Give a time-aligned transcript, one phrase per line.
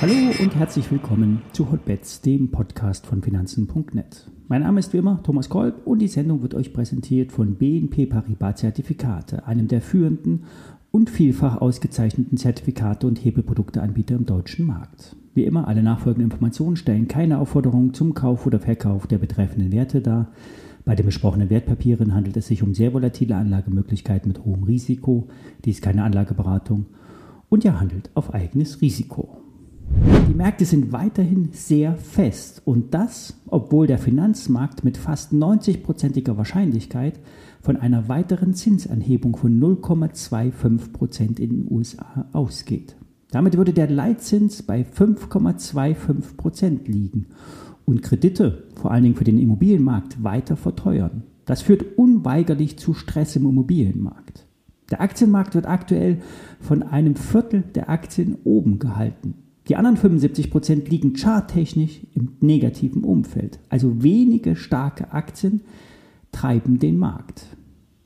[0.00, 4.28] Hallo und herzlich willkommen zu Hotbets, dem Podcast von Finanzen.net.
[4.48, 8.06] Mein Name ist wie immer Thomas Kolb und die Sendung wird euch präsentiert von BNP
[8.06, 10.44] Paribas Zertifikate, einem der führenden
[10.90, 15.16] und vielfach ausgezeichneten Zertifikate und Hebelprodukteanbieter im deutschen Markt.
[15.34, 20.02] Wie immer, alle nachfolgenden Informationen stellen keine Aufforderung zum Kauf oder Verkauf der betreffenden Werte
[20.02, 20.32] dar.
[20.84, 25.28] Bei den besprochenen Wertpapieren handelt es sich um sehr volatile Anlagemöglichkeiten mit hohem Risiko.
[25.64, 26.86] Dies ist keine Anlageberatung
[27.48, 29.36] und ihr handelt auf eigenes Risiko.
[30.28, 37.20] Die Märkte sind weiterhin sehr fest und das, obwohl der Finanzmarkt mit fast 90-prozentiger Wahrscheinlichkeit
[37.60, 42.96] von einer weiteren Zinsanhebung von 0,25 Prozent in den USA ausgeht.
[43.30, 47.26] Damit würde der Leitzins bei 5,25 Prozent liegen
[47.84, 51.24] und Kredite, vor allen Dingen für den Immobilienmarkt, weiter verteuern.
[51.44, 54.46] Das führt unweigerlich zu Stress im Immobilienmarkt.
[54.90, 56.18] Der Aktienmarkt wird aktuell
[56.60, 59.34] von einem Viertel der Aktien oben gehalten.
[59.68, 63.58] Die anderen 75 Prozent liegen charttechnisch im negativen Umfeld.
[63.68, 65.62] Also wenige starke Aktien
[66.32, 67.46] treiben den Markt.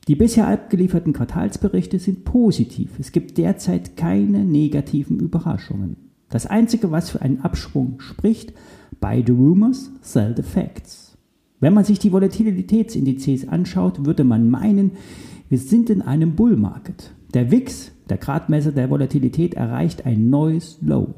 [0.07, 2.91] Die bisher abgelieferten Quartalsberichte sind positiv.
[2.99, 5.97] Es gibt derzeit keine negativen Überraschungen.
[6.29, 8.53] Das Einzige, was für einen Abschwung spricht,
[8.99, 11.17] buy the rumors, sell the facts.
[11.59, 14.91] Wenn man sich die Volatilitätsindizes anschaut, würde man meinen,
[15.49, 17.11] wir sind in einem Bull Market.
[17.33, 21.15] Der WIX, der Gradmesser der Volatilität, erreicht ein neues Low.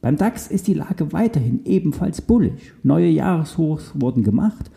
[0.00, 2.72] Beim DAX ist die Lage weiterhin ebenfalls bullig.
[2.82, 4.70] Neue Jahreshochs wurden gemacht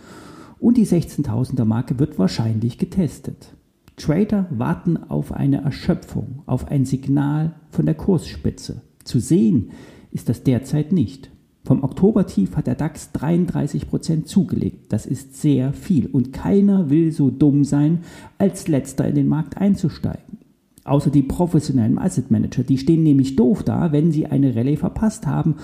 [0.60, 3.54] und die 16.000er Marke wird wahrscheinlich getestet.
[3.98, 8.82] Trader warten auf eine Erschöpfung, auf ein Signal von der Kursspitze.
[9.04, 9.72] Zu sehen
[10.12, 11.32] ist das derzeit nicht.
[11.68, 14.94] Vom Oktobertief hat der DAX 33% zugelegt.
[14.94, 18.06] Das ist sehr viel und keiner will so dumm sein,
[18.38, 20.38] als letzter in den Markt einzusteigen
[20.86, 22.64] außer die professionellen Asset Manager.
[22.64, 25.56] Die stehen nämlich doof da, wenn sie eine Rallye verpasst haben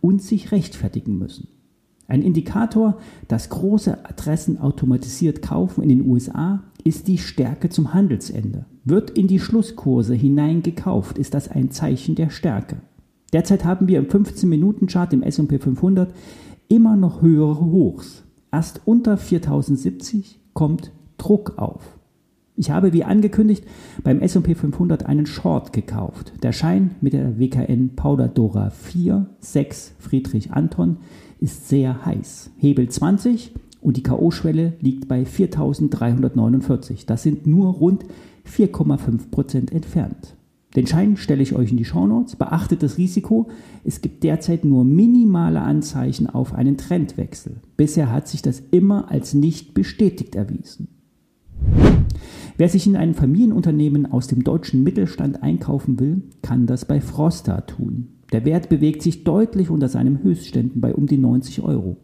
[0.00, 1.48] und sich rechtfertigen müssen.
[2.08, 2.96] Ein Indikator,
[3.28, 8.64] dass große Adressen automatisiert kaufen in den USA, ist die Stärke zum Handelsende.
[8.84, 12.76] Wird in die Schlusskurse hineingekauft, ist das ein Zeichen der Stärke.
[13.32, 16.12] Derzeit haben wir im 15-Minuten-Chart im S&P 500
[16.68, 18.24] immer noch höhere Hochs.
[18.50, 21.98] Erst unter 4070 kommt Druck auf.
[22.54, 23.64] Ich habe wie angekündigt
[24.04, 26.34] beim S&P 500 einen Short gekauft.
[26.42, 30.98] Der Schein mit der WKN Powder Dora 4 6 Friedrich Anton
[31.40, 32.50] ist sehr heiß.
[32.58, 37.06] Hebel 20 und die KO-Schwelle liegt bei 4349.
[37.06, 38.04] Das sind nur rund
[38.46, 40.36] 4,5% entfernt.
[40.74, 42.36] Den Schein stelle ich euch in die Shownotes.
[42.36, 43.48] Beachtet das Risiko.
[43.84, 47.56] Es gibt derzeit nur minimale Anzeichen auf einen Trendwechsel.
[47.76, 50.88] Bisher hat sich das immer als nicht bestätigt erwiesen.
[52.56, 57.62] Wer sich in einem Familienunternehmen aus dem deutschen Mittelstand einkaufen will, kann das bei Frosta
[57.62, 58.08] tun.
[58.32, 61.98] Der Wert bewegt sich deutlich unter seinen Höchstständen bei um die 90 Euro.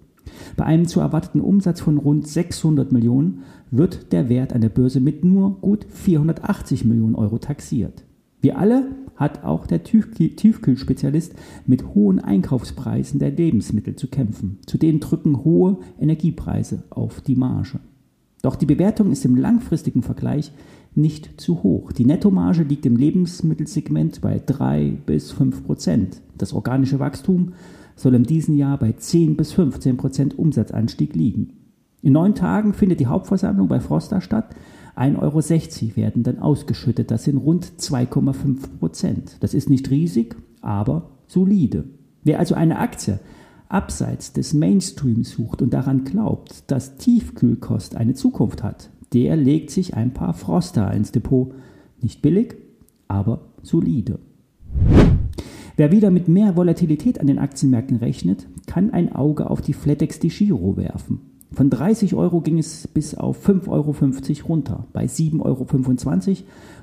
[0.57, 3.41] Bei einem zu erwarteten Umsatz von rund 600 Millionen
[3.71, 8.05] wird der Wert an der Börse mit nur gut 480 Millionen Euro taxiert.
[8.41, 11.35] Wie alle hat auch der Tiefkühlspezialist
[11.67, 14.59] mit hohen Einkaufspreisen der Lebensmittel zu kämpfen.
[14.67, 17.81] Zudem drücken hohe Energiepreise auf die Marge.
[18.43, 20.53] Doch die Bewertung ist im langfristigen Vergleich
[20.95, 21.91] nicht zu hoch.
[21.93, 26.21] Die Nettomarge liegt im Lebensmittelsegment bei 3 bis 5 Prozent.
[26.37, 27.55] Das organische Wachstum
[27.97, 31.55] soll in diesem Jahr bei 10 bis 15 Prozent Umsatzanstieg liegen.
[32.03, 34.55] In neun Tagen findet die Hauptversammlung bei Froster statt.
[34.99, 37.11] 1,60 Euro werden dann ausgeschüttet.
[37.11, 39.37] Das sind rund 2,5 Prozent.
[39.41, 41.85] Das ist nicht riesig, aber solide.
[42.25, 43.21] Wer also eine Aktie
[43.69, 49.95] abseits des Mainstreams sucht und daran glaubt, dass Tiefkühlkost eine Zukunft hat, der legt sich
[49.95, 51.55] ein paar Froster ins Depot.
[52.01, 52.57] Nicht billig,
[53.09, 54.19] aber solide.
[55.77, 60.19] Wer wieder mit mehr Volatilität an den Aktienmärkten rechnet, kann ein Auge auf die FlatEx
[60.19, 61.21] de Giro werfen.
[61.53, 64.87] Von 30 Euro ging es bis auf 5,50 Euro runter.
[64.93, 66.37] Bei 7,25 Euro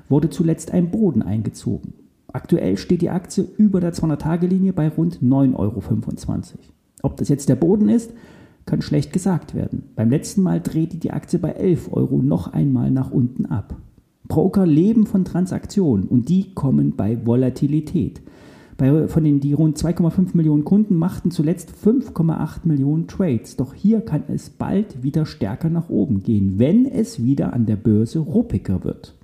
[0.08, 1.94] wurde zuletzt ein Boden eingezogen.
[2.32, 5.82] Aktuell steht die Aktie über der 200-Tage-Linie bei rund 9,25 Euro.
[7.02, 8.12] Ob das jetzt der Boden ist,
[8.66, 9.84] kann schlecht gesagt werden.
[9.94, 13.76] Beim letzten Mal drehte die Aktie bei 11 Euro noch einmal nach unten ab.
[14.26, 18.20] Broker leben von Transaktionen und die kommen bei Volatilität.
[18.76, 23.56] Bei, von den die rund 2,5 Millionen Kunden machten zuletzt 5,8 Millionen Trades.
[23.56, 27.76] Doch hier kann es bald wieder stärker nach oben gehen, wenn es wieder an der
[27.76, 29.14] Börse ruppiger wird.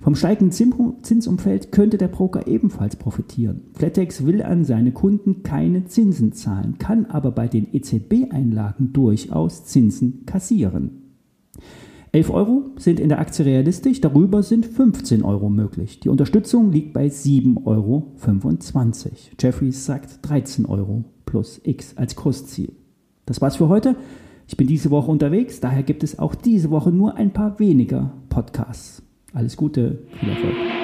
[0.00, 3.62] Vom steigenden Zinsumfeld könnte der Broker ebenfalls profitieren.
[3.74, 10.24] Flatex will an seine Kunden keine Zinsen zahlen, kann aber bei den EZB-Einlagen durchaus Zinsen
[10.24, 10.99] kassieren.
[12.12, 16.00] 11 Euro sind in der Aktie realistisch, darüber sind 15 Euro möglich.
[16.00, 18.12] Die Unterstützung liegt bei 7,25 Euro.
[19.38, 22.72] Jeffries sagt 13 Euro plus X als Kursziel.
[23.26, 23.94] Das war's für heute.
[24.48, 28.12] Ich bin diese Woche unterwegs, daher gibt es auch diese Woche nur ein paar weniger
[28.28, 29.02] Podcasts.
[29.32, 30.79] Alles Gute, viel Erfolg.